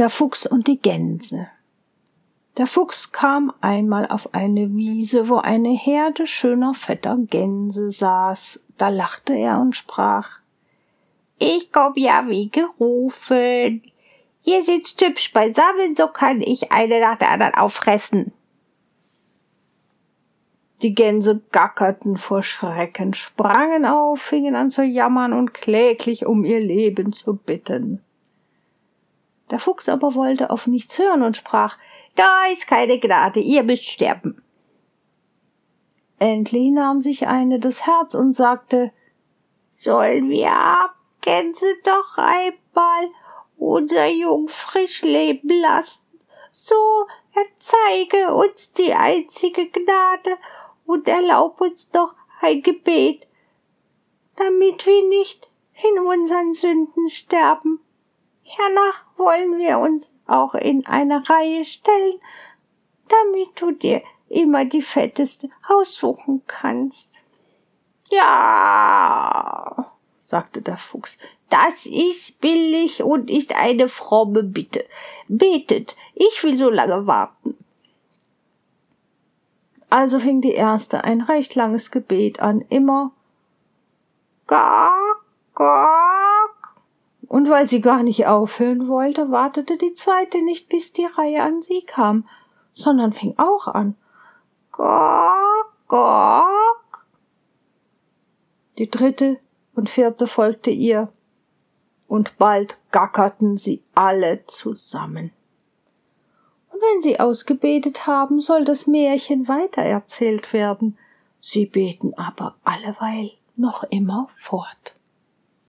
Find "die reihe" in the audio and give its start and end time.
90.92-91.42